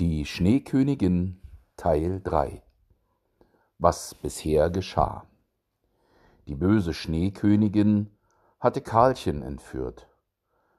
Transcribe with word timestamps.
Die 0.00 0.26
Schneekönigin 0.26 1.42
Teil 1.76 2.20
3 2.22 2.62
Was 3.78 4.14
bisher 4.14 4.70
geschah 4.70 5.26
Die 6.46 6.54
böse 6.54 6.94
Schneekönigin 6.94 8.16
hatte 8.60 8.80
Karlchen 8.80 9.42
entführt. 9.42 10.08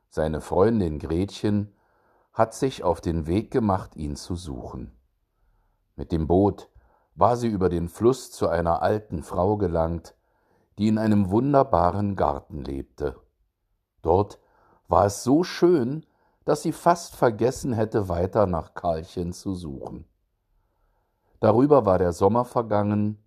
Seine 0.07 0.39
Freundin 0.39 0.99
Gretchen 0.99 1.75
hat 2.31 2.53
sich 2.53 2.81
auf 2.85 3.01
den 3.01 3.27
Weg 3.27 3.51
gemacht, 3.51 3.97
ihn 3.97 4.15
zu 4.15 4.37
suchen. 4.37 4.97
Mit 5.97 6.13
dem 6.13 6.25
Boot 6.25 6.69
war 7.13 7.35
sie 7.35 7.49
über 7.49 7.67
den 7.67 7.89
Fluss 7.89 8.31
zu 8.31 8.47
einer 8.47 8.81
alten 8.81 9.23
Frau 9.23 9.57
gelangt, 9.57 10.15
die 10.77 10.87
in 10.87 10.97
einem 10.97 11.29
wunderbaren 11.29 12.15
Garten 12.15 12.63
lebte. 12.63 13.19
Dort 14.01 14.39
war 14.87 15.07
es 15.07 15.25
so 15.25 15.43
schön, 15.43 16.05
dass 16.49 16.63
sie 16.63 16.71
fast 16.71 17.15
vergessen 17.15 17.73
hätte, 17.73 18.09
weiter 18.09 18.47
nach 18.47 18.73
Karlchen 18.73 19.33
zu 19.33 19.53
suchen. 19.53 20.05
Darüber 21.39 21.85
war 21.85 21.99
der 21.99 22.11
Sommer 22.11 22.43
vergangen 22.43 23.23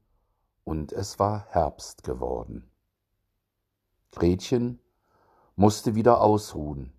und 0.64 0.92
es 0.92 1.20
war 1.20 1.46
Herbst 1.50 2.02
geworden. 2.02 2.68
Gretchen 4.10 4.80
musste 5.54 5.94
wieder 5.94 6.20
ausruhen. 6.20 6.92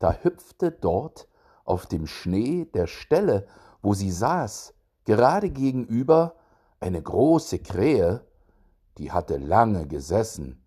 Da 0.00 0.14
hüpfte 0.14 0.72
dort 0.72 1.28
auf 1.64 1.86
dem 1.86 2.08
Schnee 2.08 2.64
der 2.64 2.88
Stelle, 2.88 3.46
wo 3.82 3.94
sie 3.94 4.10
saß, 4.10 4.74
gerade 5.04 5.50
gegenüber 5.50 6.34
eine 6.80 7.00
große 7.00 7.60
Krähe, 7.60 8.26
die 8.98 9.12
hatte 9.12 9.36
lange 9.36 9.86
gesessen, 9.86 10.64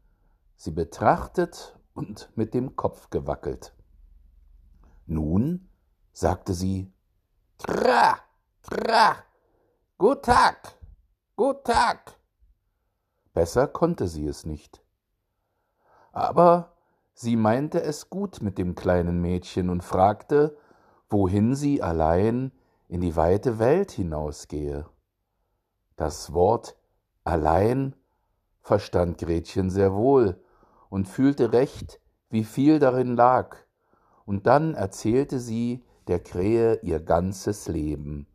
sie 0.56 0.72
betrachtet 0.72 1.78
und 1.94 2.32
mit 2.38 2.54
dem 2.54 2.78
Kopf 2.78 3.10
gewackelt. 3.10 3.74
Nun, 5.10 5.68
sagte 6.14 6.54
sie, 6.54 6.94
Kra, 7.58 8.20
Kra, 8.62 9.16
Gut 9.98 10.24
Tag, 10.24 10.76
Gut 11.36 11.64
Tag. 11.64 12.14
Besser 13.34 13.66
konnte 13.66 14.08
sie 14.08 14.28
es 14.28 14.46
nicht. 14.46 14.84
Aber 16.12 16.74
sie 17.16 17.36
meinte 17.36 17.82
es 17.82 18.12
gut 18.12 18.44
mit 18.44 18.60
dem 18.60 18.76
kleinen 18.76 19.20
Mädchen 19.20 19.72
und 19.72 19.84
fragte, 19.84 20.56
wohin 21.10 21.56
sie 21.56 21.82
allein 21.82 22.52
in 22.88 23.02
die 23.02 23.16
weite 23.16 23.58
Welt 23.58 23.90
hinausgehe. 23.90 24.86
Das 25.96 26.34
Wort 26.34 26.78
allein 27.24 27.96
verstand 28.62 29.18
Gretchen 29.18 29.72
sehr 29.72 29.96
wohl 29.96 30.40
und 30.92 31.08
fühlte 31.08 31.52
recht, 31.52 32.00
wie 32.30 32.44
viel 32.44 32.78
darin 32.78 33.16
lag 33.16 33.58
und 34.30 34.46
dann 34.46 34.76
erzählte 34.76 35.40
sie 35.40 35.84
der 36.06 36.20
Krähe 36.20 36.80
ihr 36.84 37.00
ganzes 37.00 37.68
Leben 37.68 38.28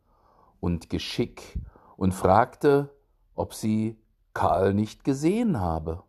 und 0.59 0.89
Geschick 0.89 1.57
und 1.95 2.13
fragte, 2.13 2.93
ob 3.33 3.53
sie 3.53 3.97
Karl 4.33 4.73
nicht 4.73 5.05
gesehen 5.05 5.61
habe. 5.61 6.03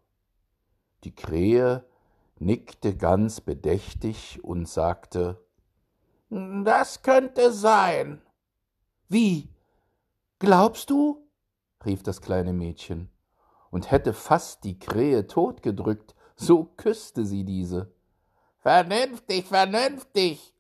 Die 1.05 1.15
Krähe 1.15 1.85
nickte 2.41 2.97
ganz 2.97 3.41
bedächtig 3.41 4.43
und 4.43 4.69
sagte 4.69 5.41
Das 6.31 7.03
könnte 7.03 7.53
sein. 7.53 8.21
Wie? 9.07 9.51
Glaubst 10.41 10.91
du? 10.91 11.29
rief 11.85 12.03
das 12.03 12.21
kleine 12.21 12.53
Mädchen 12.53 13.09
und 13.71 13.93
hätte 13.93 14.15
fast 14.15 14.65
die 14.65 14.81
Krähe 14.81 15.29
totgedrückt, 15.29 16.17
so 16.35 16.65
küsste 16.77 17.25
sie 17.25 17.45
diese. 17.45 17.95
Vernünftig, 18.67 19.47
vernünftig, 19.47 20.53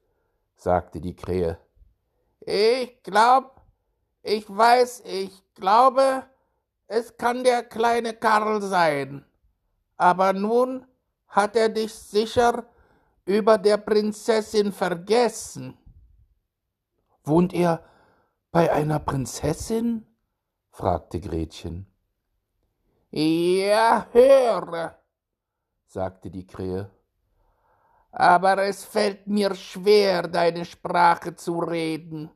sagte 0.54 1.00
die 1.00 1.16
Krähe. 1.16 1.58
Ich 2.38 3.02
glaub, 3.02 3.60
ich 4.22 4.48
weiß, 4.48 5.02
ich 5.06 5.42
glaube, 5.56 6.22
es 6.86 7.16
kann 7.16 7.42
der 7.42 7.64
kleine 7.64 8.14
Karl 8.14 8.62
sein. 8.62 9.24
Aber 9.96 10.32
nun 10.32 10.86
hat 11.26 11.56
er 11.56 11.68
dich 11.68 11.92
sicher 11.92 12.68
über 13.24 13.58
der 13.58 13.78
Prinzessin 13.78 14.70
vergessen. 14.70 15.76
Wohnt 17.24 17.52
er 17.52 17.82
bei 18.52 18.72
einer 18.72 19.00
Prinzessin? 19.00 20.06
fragte 20.70 21.18
Gretchen. 21.18 21.92
Ja, 23.10 24.06
höre, 24.12 24.96
sagte 25.88 26.30
die 26.30 26.46
Krähe 26.46 26.95
aber 28.18 28.62
es 28.62 28.82
fällt 28.82 29.26
mir 29.26 29.54
schwer, 29.54 30.26
deine 30.26 30.64
Sprache 30.64 31.36
zu 31.36 31.58
reden. 31.58 32.30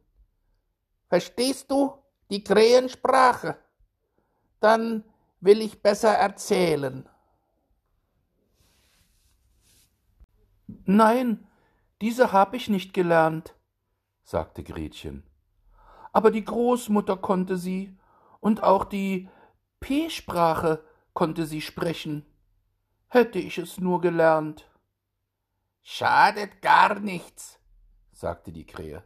Verstehst 1.09 1.71
du 1.71 1.95
die 2.31 2.45
Krähensprache? 2.45 3.57
Dann 4.61 5.05
will 5.41 5.63
ich 5.63 5.81
besser 5.81 6.13
erzählen. 6.13 7.09
Nein, 10.85 11.49
diese 12.03 12.31
hab 12.31 12.53
ich 12.53 12.69
nicht 12.69 12.93
gelernt, 12.93 13.55
sagte 14.23 14.63
Gretchen. 14.63 15.27
Aber 16.13 16.31
die 16.31 16.45
Großmutter 16.45 17.17
konnte 17.17 17.57
sie, 17.57 17.97
und 18.41 18.63
auch 18.63 18.85
die 18.85 19.31
P-Sprache 19.81 20.85
konnte 21.15 21.47
sie 21.47 21.63
sprechen. 21.63 22.27
Hätte 23.09 23.39
ich 23.39 23.57
es 23.57 23.81
nur 23.81 24.03
gelernt. 24.03 24.70
Schadet 25.83 26.63
gar 26.63 27.01
nichts, 27.01 27.59
sagte 28.13 28.53
die 28.53 28.67
Krähe. 28.67 29.03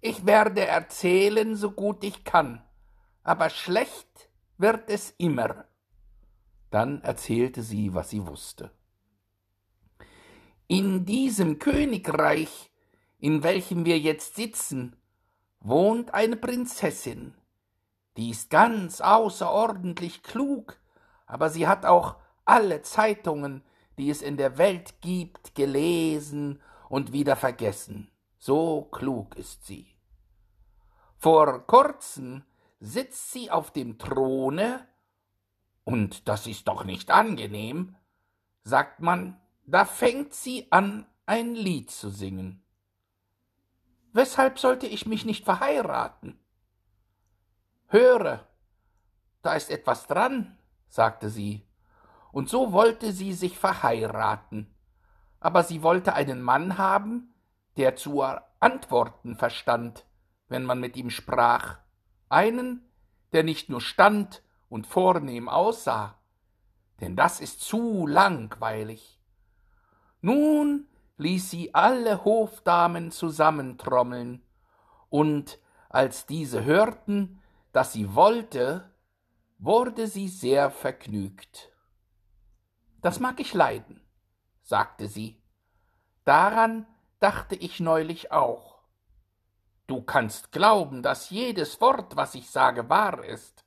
Ich 0.00 0.26
werde 0.26 0.66
erzählen, 0.66 1.54
so 1.54 1.70
gut 1.70 2.02
ich 2.02 2.24
kann, 2.24 2.62
aber 3.22 3.50
schlecht 3.50 4.30
wird 4.58 4.90
es 4.90 5.14
immer. 5.18 5.64
Dann 6.70 7.02
erzählte 7.02 7.62
sie, 7.62 7.94
was 7.94 8.10
sie 8.10 8.26
wusste. 8.26 8.70
In 10.66 11.04
diesem 11.04 11.58
Königreich, 11.58 12.72
in 13.18 13.42
welchem 13.42 13.84
wir 13.84 13.98
jetzt 13.98 14.36
sitzen, 14.36 14.96
wohnt 15.60 16.14
eine 16.14 16.36
Prinzessin. 16.36 17.34
Die 18.16 18.30
ist 18.30 18.50
ganz 18.50 19.00
außerordentlich 19.00 20.22
klug, 20.22 20.78
aber 21.26 21.50
sie 21.50 21.68
hat 21.68 21.86
auch 21.86 22.16
alle 22.44 22.82
Zeitungen, 22.82 23.62
die 23.98 24.10
es 24.10 24.22
in 24.22 24.36
der 24.36 24.58
Welt 24.58 25.00
gibt, 25.00 25.54
gelesen 25.54 26.60
und 26.88 27.12
wieder 27.12 27.36
vergessen. 27.36 28.10
So 28.38 28.82
klug 28.82 29.36
ist 29.36 29.64
sie. 29.66 29.86
Vor 31.18 31.66
kurzem 31.66 32.44
sitzt 32.80 33.32
sie 33.32 33.50
auf 33.50 33.70
dem 33.70 33.98
Throne, 33.98 34.86
und 35.84 36.28
das 36.28 36.46
ist 36.46 36.68
doch 36.68 36.84
nicht 36.84 37.10
angenehm, 37.10 37.96
sagt 38.64 39.00
man, 39.00 39.40
da 39.64 39.84
fängt 39.84 40.34
sie 40.34 40.70
an, 40.70 41.06
ein 41.26 41.54
Lied 41.54 41.90
zu 41.90 42.10
singen. 42.10 42.62
Weshalb 44.12 44.58
sollte 44.58 44.86
ich 44.86 45.06
mich 45.06 45.24
nicht 45.24 45.44
verheiraten? 45.44 46.38
Höre, 47.86 48.46
da 49.42 49.54
ist 49.54 49.70
etwas 49.70 50.06
dran, 50.06 50.58
sagte 50.88 51.30
sie 51.30 51.66
und 52.32 52.48
so 52.48 52.72
wollte 52.72 53.12
sie 53.12 53.32
sich 53.32 53.58
verheiraten. 53.58 54.74
Aber 55.38 55.62
sie 55.62 55.82
wollte 55.82 56.14
einen 56.14 56.42
Mann 56.42 56.78
haben, 56.78 57.34
der 57.76 57.94
zu 57.94 58.22
antworten 58.60 59.36
verstand, 59.36 60.06
wenn 60.48 60.64
man 60.64 60.80
mit 60.80 60.96
ihm 60.96 61.10
sprach, 61.10 61.78
einen, 62.28 62.90
der 63.32 63.44
nicht 63.44 63.68
nur 63.68 63.80
stand 63.80 64.42
und 64.68 64.86
vornehm 64.86 65.48
aussah, 65.48 66.18
denn 67.00 67.16
das 67.16 67.40
ist 67.40 67.60
zu 67.60 68.06
langweilig. 68.06 69.20
Nun 70.20 70.86
ließ 71.16 71.50
sie 71.50 71.74
alle 71.74 72.24
Hofdamen 72.24 73.10
zusammentrommeln, 73.10 74.42
und 75.08 75.58
als 75.90 76.24
diese 76.24 76.64
hörten, 76.64 77.42
dass 77.72 77.92
sie 77.92 78.14
wollte, 78.14 78.90
wurde 79.58 80.06
sie 80.06 80.28
sehr 80.28 80.70
vergnügt. 80.70 81.71
Das 83.02 83.20
mag 83.20 83.40
ich 83.40 83.52
leiden, 83.52 84.00
sagte 84.62 85.08
sie. 85.08 85.42
Daran 86.24 86.86
dachte 87.18 87.56
ich 87.56 87.80
neulich 87.80 88.32
auch. 88.32 88.80
Du 89.86 90.02
kannst 90.02 90.52
glauben, 90.52 91.02
dass 91.02 91.30
jedes 91.30 91.80
Wort, 91.80 92.16
was 92.16 92.34
ich 92.34 92.48
sage, 92.48 92.88
wahr 92.88 93.24
ist, 93.24 93.64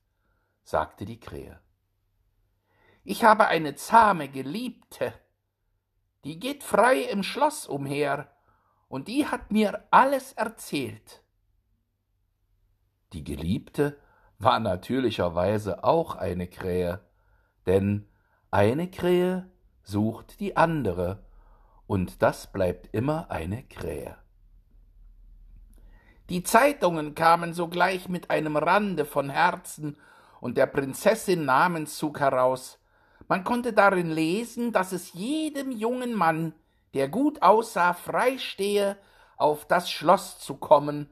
sagte 0.63 1.05
die 1.05 1.19
Krähe. 1.19 1.59
Ich 3.03 3.23
habe 3.23 3.47
eine 3.47 3.75
zahme 3.75 4.29
Geliebte, 4.29 5.13
die 6.23 6.39
geht 6.39 6.63
frei 6.63 7.01
im 7.01 7.21
Schloss 7.21 7.67
umher, 7.67 8.31
und 8.88 9.07
die 9.07 9.27
hat 9.27 9.51
mir 9.51 9.85
alles 9.91 10.33
erzählt. 10.33 11.21
Die 13.13 13.23
Geliebte 13.23 13.99
war 14.39 14.59
natürlicherweise 14.59 15.83
auch 15.83 16.15
eine 16.15 16.47
Krähe, 16.47 17.01
denn 17.65 18.07
eine 18.55 18.89
Krähe 18.89 19.51
sucht 19.83 20.39
die 20.39 20.55
andere, 20.55 21.25
und 21.87 22.21
das 22.21 22.53
bleibt 22.53 22.95
immer 22.95 23.29
eine 23.29 23.63
Krähe. 23.63 24.15
Die 26.29 26.41
Zeitungen 26.41 27.15
kamen 27.15 27.53
sogleich 27.53 28.07
mit 28.07 28.31
einem 28.31 28.55
Rande 28.55 29.03
von 29.03 29.29
Herzen 29.29 29.97
und 30.39 30.55
der 30.55 30.67
Prinzessin 30.67 31.43
Namenszug 31.43 32.21
heraus. 32.21 32.79
Man 33.27 33.43
konnte 33.43 33.73
darin 33.73 34.09
lesen, 34.09 34.71
dass 34.71 34.93
es 34.93 35.11
jedem 35.11 35.71
jungen 35.71 36.13
Mann, 36.13 36.53
der 36.93 37.09
gut 37.09 37.41
aussah, 37.41 37.93
freistehe, 37.93 38.95
auf 39.35 39.67
das 39.67 39.91
Schloss 39.91 40.39
zu 40.39 40.55
kommen 40.55 41.09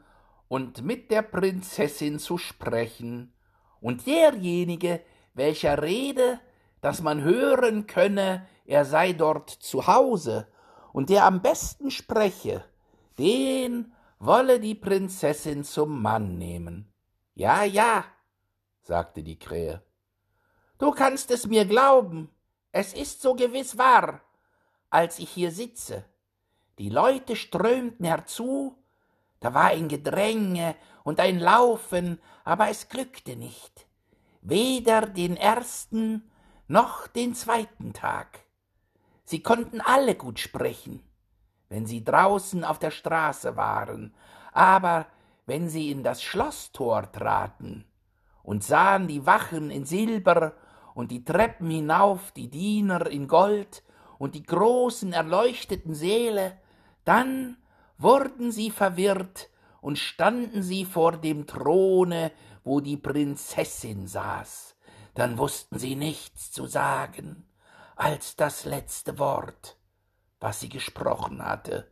und 0.48 0.82
mit 0.82 1.12
der 1.12 1.24
Prinzessin 1.24 2.20
zu 2.20 2.38
sprechen, 2.38 3.34
und 3.82 4.08
derjenige, 4.08 5.02
welcher 5.34 5.82
rede, 5.82 6.40
dass 6.84 7.02
man 7.02 7.24
hören 7.24 7.88
könne, 7.88 8.46
er 8.66 8.84
sei 8.84 9.14
dort 9.14 9.50
zu 9.50 9.88
Hause, 9.88 10.50
und 10.92 11.10
der 11.10 11.24
am 11.24 11.42
besten 11.42 11.92
spreche, 11.92 12.66
den 13.18 13.94
wolle 14.20 14.60
die 14.60 14.76
Prinzessin 14.76 15.64
zum 15.64 16.02
Mann 16.02 16.38
nehmen. 16.38 16.92
Ja, 17.36 17.64
ja, 17.64 18.04
sagte 18.82 19.24
die 19.24 19.40
Krähe. 19.40 19.82
Du 20.78 20.92
kannst 20.92 21.32
es 21.32 21.48
mir 21.48 21.64
glauben, 21.64 22.30
es 22.74 22.94
ist 22.94 23.22
so 23.22 23.34
gewiss 23.34 23.78
wahr, 23.78 24.20
als 24.90 25.20
ich 25.20 25.30
hier 25.30 25.52
sitze. 25.52 26.04
Die 26.80 26.90
Leute 26.90 27.38
strömten 27.38 28.06
herzu, 28.06 28.76
da 29.40 29.54
war 29.54 29.68
ein 29.68 29.88
Gedränge 29.88 30.76
und 31.06 31.22
ein 31.22 31.40
Laufen, 31.40 32.20
aber 32.44 32.68
es 32.68 32.90
glückte 32.90 33.38
nicht, 33.38 33.88
weder 34.42 35.08
den 35.08 35.38
ersten 35.38 36.30
noch 36.74 37.06
den 37.06 37.36
zweiten 37.36 37.94
Tag. 37.94 38.40
Sie 39.26 39.44
konnten 39.44 39.80
alle 39.80 40.16
gut 40.16 40.40
sprechen, 40.40 41.04
wenn 41.70 41.86
sie 41.86 42.04
draußen 42.04 42.64
auf 42.64 42.80
der 42.80 42.90
Straße 42.90 43.56
waren, 43.56 44.16
aber 44.54 45.06
wenn 45.46 45.70
sie 45.70 45.92
in 45.92 46.02
das 46.02 46.24
Schloßtor 46.24 47.12
traten 47.12 47.86
und 48.42 48.64
sahen 48.64 49.08
die 49.08 49.28
Wachen 49.28 49.70
in 49.70 49.86
Silber 49.86 50.54
und 50.96 51.12
die 51.12 51.24
Treppen 51.24 51.70
hinauf 51.70 52.32
die 52.32 52.50
Diener 52.50 53.06
in 53.06 53.28
Gold 53.28 53.84
und 54.18 54.34
die 54.34 54.44
großen 54.44 55.14
erleuchteten 55.14 55.94
Säle, 55.94 56.58
dann 57.06 57.58
wurden 58.00 58.52
sie 58.52 58.72
verwirrt 58.72 59.52
und 59.80 60.00
standen 60.00 60.64
sie 60.64 60.86
vor 60.86 61.18
dem 61.18 61.46
Throne, 61.46 62.32
wo 62.64 62.80
die 62.80 62.98
Prinzessin 62.98 64.08
saß. 64.08 64.73
Dann 65.14 65.38
wussten 65.38 65.80
sie 65.80 65.96
nichts 65.96 66.52
zu 66.52 66.66
sagen 66.66 67.48
als 67.96 68.36
das 68.36 68.66
letzte 68.66 69.20
Wort, 69.20 69.78
was 70.40 70.60
sie 70.60 70.70
gesprochen 70.70 71.46
hatte, 71.46 71.92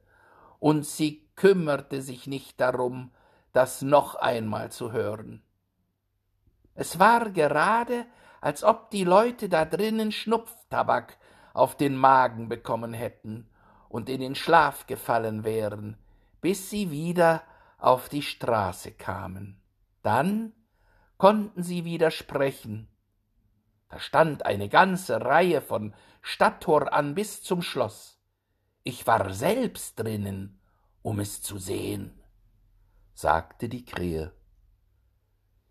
und 0.59 0.85
sie 0.85 1.29
kümmerte 1.35 2.01
sich 2.01 2.27
nicht 2.27 2.59
darum, 2.59 3.11
das 3.53 3.81
noch 3.81 4.15
einmal 4.15 4.71
zu 4.71 4.91
hören. 4.91 5.43
Es 6.73 6.99
war 6.99 7.29
gerade, 7.31 8.05
als 8.39 8.63
ob 8.63 8.89
die 8.89 9.03
Leute 9.03 9.49
da 9.49 9.65
drinnen 9.65 10.11
Schnupftabak 10.11 11.17
auf 11.53 11.75
den 11.75 11.95
Magen 11.95 12.49
bekommen 12.49 12.93
hätten 12.93 13.49
und 13.89 14.09
in 14.09 14.21
den 14.21 14.35
Schlaf 14.35 14.87
gefallen 14.87 15.43
wären, 15.43 15.97
bis 16.39 16.69
sie 16.69 16.91
wieder 16.91 17.43
auf 17.77 18.09
die 18.09 18.21
Straße 18.21 18.91
kamen. 18.91 19.61
Dann 20.01 20.53
konnten 21.17 21.61
sie 21.61 21.85
wieder 21.85 22.09
sprechen. 22.09 22.87
Da 23.91 23.99
stand 23.99 24.45
eine 24.45 24.69
ganze 24.69 25.19
Reihe 25.21 25.61
von 25.61 25.93
Stadttor 26.21 26.93
an 26.93 27.13
bis 27.13 27.43
zum 27.43 27.61
Schloss. 27.61 28.17
Ich 28.83 29.05
war 29.05 29.33
selbst 29.33 29.99
drinnen, 29.99 30.59
um 31.01 31.19
es 31.19 31.41
zu 31.41 31.57
sehen, 31.57 32.17
sagte 33.13 33.67
die 33.67 33.83
Krähe. 33.83 34.31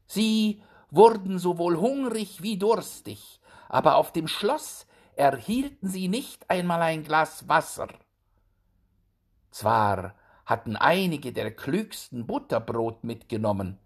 Sie 0.07 0.63
wurden 0.91 1.39
sowohl 1.39 1.79
hungrig 1.79 2.43
wie 2.43 2.59
durstig, 2.59 3.41
aber 3.69 3.97
auf 3.97 4.13
dem 4.13 4.29
Schloss 4.29 4.87
erhielten 5.17 5.89
sie 5.89 6.09
nicht 6.09 6.51
einmal 6.51 6.83
ein 6.83 7.05
Glas 7.05 7.49
Wasser. 7.49 7.89
Zwar 9.51 10.15
hatten 10.45 10.77
einige 10.77 11.33
der 11.33 11.55
klügsten 11.55 12.27
Butterbrot 12.27 13.03
mitgenommen, 13.03 13.79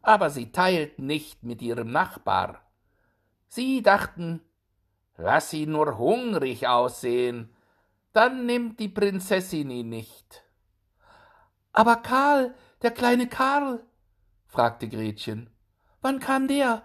aber 0.00 0.30
sie 0.30 0.50
teilten 0.50 1.06
nicht 1.06 1.42
mit 1.42 1.60
ihrem 1.60 1.90
Nachbar. 1.90 2.65
Sie 3.56 3.80
dachten, 3.80 4.42
lass 5.16 5.50
ihn 5.54 5.72
nur 5.72 5.96
hungrig 5.96 6.68
aussehen, 6.68 7.48
dann 8.12 8.44
nimmt 8.44 8.78
die 8.80 8.90
Prinzessin 8.90 9.70
ihn 9.70 9.88
nicht. 9.88 10.44
Aber 11.72 11.96
Karl, 11.96 12.54
der 12.82 12.90
kleine 12.90 13.28
Karl, 13.28 13.82
fragte 14.46 14.90
Gretchen, 14.90 15.48
wann 16.02 16.20
kam 16.20 16.48
der? 16.48 16.82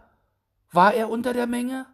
War 0.72 0.94
er 0.94 1.10
unter 1.10 1.34
der 1.34 1.46
Menge? 1.46 1.88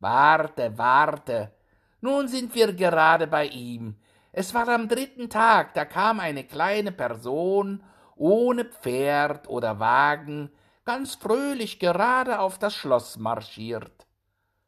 Warte, 0.00 0.76
warte. 0.76 1.54
Nun 2.02 2.28
sind 2.28 2.54
wir 2.54 2.74
gerade 2.74 3.26
bei 3.26 3.46
ihm. 3.46 3.96
Es 4.32 4.52
war 4.52 4.68
am 4.68 4.86
dritten 4.86 5.30
Tag, 5.30 5.72
da 5.72 5.86
kam 5.86 6.20
eine 6.20 6.44
kleine 6.44 6.92
Person 6.92 7.82
ohne 8.16 8.66
Pferd 8.66 9.48
oder 9.48 9.80
Wagen 9.80 10.50
ganz 10.84 11.14
fröhlich 11.14 11.78
gerade 11.78 12.38
auf 12.38 12.58
das 12.58 12.74
Schloss 12.74 13.16
marschiert. 13.16 14.06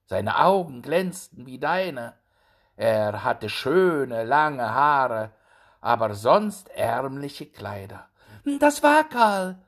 Seine 0.07 0.39
Augen 0.39 0.83
glänzten 0.83 1.47
wie 1.47 1.59
deine. 1.59 2.15
Er 2.77 3.25
hatte 3.25 3.49
schöne, 3.49 4.25
lange 4.25 4.75
Haare, 4.75 5.33
aber 5.81 6.15
sonst 6.15 6.69
ärmliche 6.71 7.47
Kleider. 7.47 8.09
Das 8.61 8.83
war 8.83 9.05
Karl, 9.05 9.63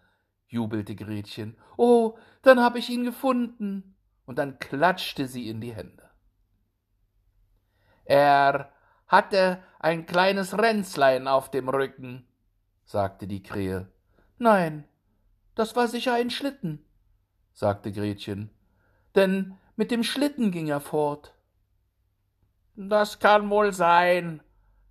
jubelte 0.49 0.95
Gretchen. 0.95 1.57
Oh, 1.77 2.17
dann 2.43 2.61
hab 2.61 2.77
ich 2.77 2.91
ihn 2.91 3.05
gefunden. 3.05 3.97
Und 4.27 4.39
dann 4.39 4.59
klatschte 4.59 5.29
sie 5.29 5.49
in 5.49 5.61
die 5.61 5.75
Hände. 5.75 6.11
Er 8.05 8.73
hatte 9.07 9.63
ein 9.79 10.07
kleines 10.07 10.57
Ränzlein 10.57 11.29
auf 11.29 11.51
dem 11.51 11.69
Rücken, 11.69 12.27
sagte 12.85 13.27
die 13.27 13.43
Krähe. 13.43 13.93
Nein, 14.39 14.89
das 15.55 15.77
war 15.77 15.89
sicher 15.89 16.15
ein 16.15 16.31
Schlitten, 16.31 16.85
sagte 17.53 17.93
Gretchen, 17.93 18.51
denn 19.15 19.59
mit 19.76 19.91
dem 19.91 20.03
Schlitten 20.03 20.50
ging 20.50 20.69
er 20.69 20.81
fort. 20.81 21.35
Das 22.76 23.19
kann 23.19 23.50
wohl 23.50 23.73
sein, 23.73 24.43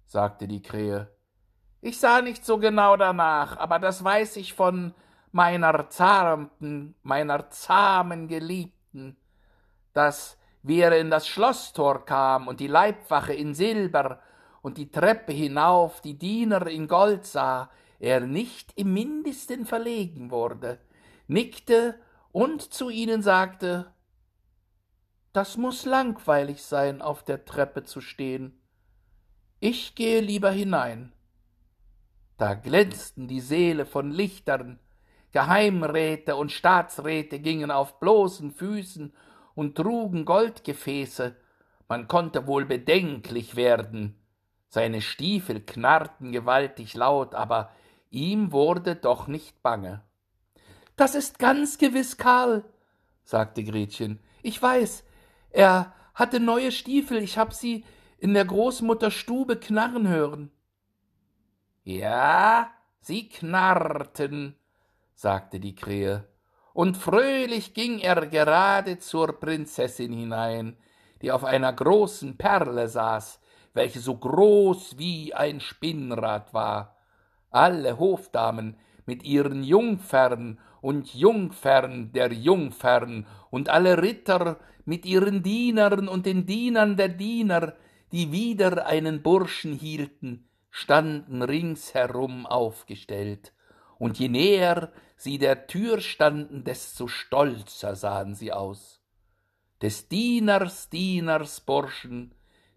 sagte 0.07 0.47
die 0.47 0.61
Krähe. 0.61 1.09
Ich 1.81 1.99
sah 1.99 2.21
nicht 2.21 2.45
so 2.45 2.57
genau 2.57 2.95
danach, 2.95 3.57
aber 3.57 3.79
das 3.79 4.03
weiß 4.03 4.37
ich 4.37 4.53
von 4.53 4.93
meiner 5.33 5.89
zarten, 5.89 6.95
meiner 7.03 7.49
zahmen 7.49 8.27
Geliebten, 8.27 9.17
dass 9.91 10.37
wie 10.61 10.79
er 10.79 10.97
in 10.97 11.09
das 11.09 11.27
Schloßtor 11.27 12.05
kam 12.05 12.47
und 12.47 12.61
die 12.61 12.67
Leibwache 12.67 13.33
in 13.33 13.53
Silber 13.53 14.21
und 14.61 14.77
die 14.77 14.91
Treppe 14.91 15.33
hinauf 15.33 15.99
die 15.99 16.17
Diener 16.17 16.67
in 16.67 16.87
Gold 16.87 17.25
sah, 17.25 17.69
er 17.99 18.21
nicht 18.21 18.71
im 18.77 18.93
mindesten 18.93 19.65
verlegen 19.65 20.31
wurde, 20.31 20.79
nickte 21.27 21.99
und 22.31 22.61
zu 22.61 22.89
ihnen 22.89 23.21
sagte 23.21 23.91
Das 25.33 25.57
muss 25.57 25.85
langweilig 25.85 26.61
sein, 26.63 27.01
auf 27.01 27.23
der 27.23 27.43
Treppe 27.43 27.83
zu 27.83 28.01
stehen. 28.01 28.59
Ich 29.59 29.95
gehe 29.95 30.21
lieber 30.21 30.51
hinein. 30.51 31.11
Da 32.37 32.53
glänzten 32.53 33.27
die 33.27 33.39
Seele 33.39 33.85
von 33.85 34.11
Lichtern, 34.11 34.79
Geheimräte 35.31 36.35
und 36.35 36.51
Staatsräte 36.51 37.39
gingen 37.39 37.71
auf 37.71 37.99
bloßen 37.99 38.51
Füßen 38.51 39.13
und 39.55 39.75
trugen 39.75 40.25
Goldgefäße, 40.25 41.35
man 41.87 42.07
konnte 42.07 42.47
wohl 42.47 42.65
bedenklich 42.65 43.55
werden. 43.55 44.15
Seine 44.69 45.01
Stiefel 45.01 45.61
knarrten 45.61 46.31
gewaltig 46.31 46.93
laut, 46.93 47.35
aber 47.35 47.71
ihm 48.09 48.51
wurde 48.51 48.95
doch 48.95 49.27
nicht 49.27 49.61
bange. 49.61 50.01
Das 50.95 51.15
ist 51.15 51.39
ganz 51.39 51.77
gewiss 51.77 52.17
Karl, 52.17 52.63
sagte 53.23 53.63
Gretchen. 53.63 54.19
Ich 54.41 54.61
weiß, 54.61 55.03
er 55.53 55.93
hatte 56.13 56.39
neue 56.39 56.71
Stiefel, 56.71 57.17
ich 57.19 57.37
hab 57.37 57.53
sie 57.53 57.85
in 58.17 58.33
der 58.33 58.45
Großmutter 58.45 59.11
Stube 59.11 59.57
knarren 59.57 60.07
hören. 60.07 60.51
Ja, 61.83 62.71
sie 62.99 63.29
knarrten, 63.29 64.55
sagte 65.15 65.59
die 65.59 65.75
Krähe 65.75 66.27
und 66.73 66.97
fröhlich 66.97 67.73
ging 67.73 67.99
er 67.99 68.25
gerade 68.27 68.97
zur 68.97 69.39
Prinzessin 69.39 70.11
hinein, 70.11 70.75
die 71.21 71.31
auf 71.31 71.43
einer 71.43 71.71
großen 71.71 72.37
Perle 72.37 72.87
saß, 72.87 73.39
welche 73.73 73.99
so 73.99 74.17
groß 74.17 74.97
wie 74.97 75.33
ein 75.33 75.59
Spinnrad 75.59 76.53
war. 76.53 76.97
Alle 77.51 77.99
Hofdamen 77.99 78.77
mit 79.05 79.23
ihren 79.23 79.63
Jungfern 79.63 80.59
und 80.81 81.13
Jungfern 81.13 82.11
der 82.11 82.33
Jungfern 82.33 83.25
und 83.51 83.69
alle 83.69 84.01
Ritter 84.01 84.57
mit 84.85 85.05
ihren 85.05 85.43
Dienern 85.43 86.07
und 86.07 86.25
den 86.25 86.45
Dienern 86.45 86.97
der 86.97 87.09
Diener, 87.09 87.75
die 88.11 88.31
wieder 88.31 88.85
einen 88.85 89.21
Burschen 89.21 89.73
hielten, 89.73 90.47
standen 90.69 91.41
ringsherum 91.41 92.45
aufgestellt, 92.45 93.53
und 93.97 94.19
je 94.19 94.27
näher 94.27 94.91
sie 95.15 95.37
der 95.37 95.67
Tür 95.67 96.01
standen, 96.01 96.63
desto 96.63 97.07
stolzer 97.07 97.95
sahen 97.95 98.35
sie 98.35 98.51
aus. 98.51 98.99
Des 99.81 100.07
Dieners 100.07 100.89
Dieners 100.89 101.61
Burschen, 101.61 102.33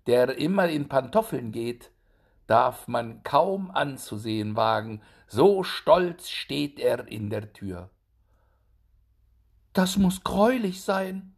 der 0.06 0.36
immer 0.38 0.68
in 0.68 0.88
Pantoffeln 0.88 1.52
geht, 1.52 1.90
darf 2.46 2.88
man 2.88 3.22
kaum 3.22 3.70
anzusehen 3.70 4.56
wagen, 4.56 5.02
so 5.26 5.62
stolz 5.62 6.28
steht 6.28 6.78
er 6.78 7.08
in 7.08 7.30
der 7.30 7.52
Tür. 7.52 7.90
Das 9.72 9.96
muss 9.96 10.24
greulich 10.24 10.82
sein, 10.82 11.35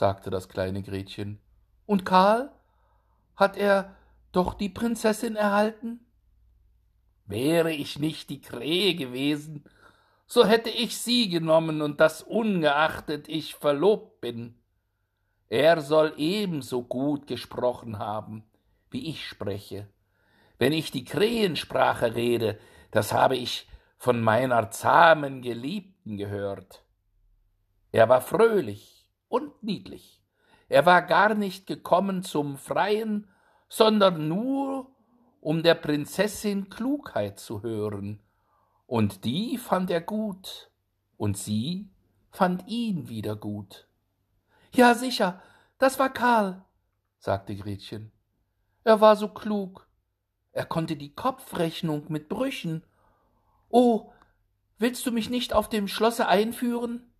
sagte 0.00 0.30
das 0.30 0.48
kleine 0.48 0.82
Gretchen. 0.82 1.38
Und 1.84 2.06
Karl? 2.06 2.50
Hat 3.36 3.58
er 3.58 3.94
doch 4.32 4.54
die 4.54 4.70
Prinzessin 4.70 5.36
erhalten? 5.36 6.00
Wäre 7.26 7.70
ich 7.72 7.98
nicht 7.98 8.30
die 8.30 8.40
Krähe 8.40 8.94
gewesen, 8.94 9.62
so 10.26 10.46
hätte 10.46 10.70
ich 10.70 10.96
sie 10.96 11.28
genommen 11.28 11.82
und 11.82 12.00
das 12.00 12.22
ungeachtet 12.22 13.28
ich 13.28 13.54
verlobt 13.54 14.20
bin. 14.22 14.54
Er 15.48 15.80
soll 15.82 16.14
ebenso 16.16 16.82
gut 16.82 17.26
gesprochen 17.26 17.98
haben, 17.98 18.44
wie 18.90 19.10
ich 19.10 19.26
spreche. 19.26 19.86
Wenn 20.58 20.72
ich 20.72 20.90
die 20.90 21.04
Krähensprache 21.04 22.14
rede, 22.14 22.58
das 22.90 23.12
habe 23.12 23.36
ich 23.36 23.68
von 23.98 24.22
meiner 24.22 24.70
zahmen 24.70 25.42
Geliebten 25.42 26.16
gehört. 26.16 26.84
Er 27.92 28.08
war 28.08 28.22
fröhlich 28.22 28.99
und 29.30 29.62
niedlich. 29.62 30.20
Er 30.68 30.84
war 30.84 31.00
gar 31.00 31.34
nicht 31.34 31.66
gekommen 31.66 32.22
zum 32.22 32.58
Freien, 32.58 33.28
sondern 33.68 34.28
nur, 34.28 34.90
um 35.40 35.62
der 35.62 35.74
Prinzessin 35.74 36.68
Klugheit 36.68 37.40
zu 37.40 37.62
hören, 37.62 38.20
und 38.86 39.24
die 39.24 39.56
fand 39.56 39.90
er 39.90 40.00
gut, 40.00 40.70
und 41.16 41.38
sie 41.38 41.88
fand 42.30 42.66
ihn 42.68 43.08
wieder 43.08 43.36
gut. 43.36 43.88
Ja, 44.72 44.94
sicher, 44.94 45.40
das 45.78 45.98
war 45.98 46.12
Karl, 46.12 46.64
sagte 47.18 47.56
Gretchen. 47.56 48.12
Er 48.84 49.00
war 49.00 49.16
so 49.16 49.28
klug. 49.28 49.88
Er 50.52 50.66
konnte 50.66 50.96
die 50.96 51.14
Kopfrechnung 51.14 52.06
mit 52.08 52.28
Brüchen. 52.28 52.84
Oh, 53.68 54.12
willst 54.78 55.06
du 55.06 55.12
mich 55.12 55.30
nicht 55.30 55.52
auf 55.52 55.68
dem 55.68 55.86
Schlosse 55.86 56.26
einführen? 56.26 57.12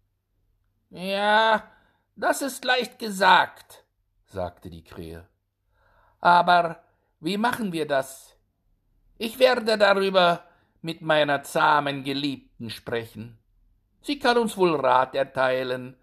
Ja, 0.90 1.70
das 2.16 2.42
ist 2.42 2.64
leicht 2.64 2.98
gesagt, 2.98 3.84
sagte 4.26 4.70
die 4.70 4.84
Krähe. 4.84 5.26
Aber 6.20 6.82
wie 7.20 7.36
machen 7.36 7.72
wir 7.72 7.86
das? 7.86 8.36
Ich 9.18 9.38
werde 9.38 9.76
darüber 9.76 10.44
mit 10.82 11.02
meiner 11.02 11.42
zahmen 11.42 12.04
Geliebten 12.04 12.70
sprechen. 12.70 13.38
Sie 14.02 14.18
kann 14.18 14.38
uns 14.38 14.56
wohl 14.56 14.74
Rat 14.74 15.14
erteilen, 15.14 15.96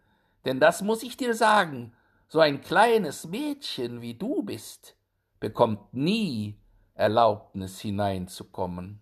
denn 0.45 0.59
das 0.59 0.81
muss 0.81 1.03
ich 1.03 1.17
dir 1.17 1.33
sagen, 1.33 1.93
so 2.27 2.39
ein 2.39 2.61
kleines 2.61 3.25
Mädchen 3.25 4.01
wie 4.01 4.13
du 4.13 4.43
bist, 4.43 4.95
bekommt 5.39 5.93
nie 5.93 6.59
Erlaubnis 6.93 7.79
hineinzukommen. 7.79 9.01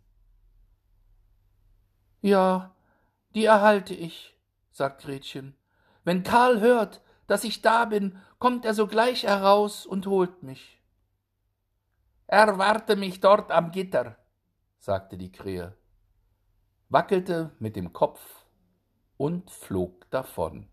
Ja, 2.21 2.75
die 3.33 3.45
erhalte 3.45 3.93
ich, 3.93 4.37
sagt 4.71 5.03
Gretchen. 5.03 5.55
Wenn 6.05 6.23
Karl 6.23 6.61
hört, 6.61 7.01
dass 7.27 7.43
ich 7.43 7.61
da 7.61 7.85
bin, 7.85 8.17
kommt 8.39 8.63
er 8.63 8.73
sogleich 8.73 9.23
heraus 9.23 9.85
und 9.85 10.05
holt 10.05 10.43
mich. 10.43 10.81
Erwarte 12.27 12.95
mich 12.95 13.19
dort 13.19 13.51
am 13.51 13.71
Gitter, 13.71 14.15
sagte 14.77 15.17
die 15.17 15.31
Krähe, 15.31 15.75
wackelte 16.89 17.51
mit 17.59 17.75
dem 17.75 17.91
Kopf 17.91 18.45
und 19.17 19.49
flog 19.49 20.09
davon. 20.11 20.69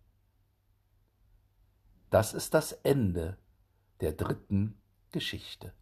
Das 2.11 2.35
ist 2.35 2.53
das 2.53 2.73
Ende 2.73 3.39
der 4.01 4.13
dritten 4.13 4.81
Geschichte. 5.13 5.73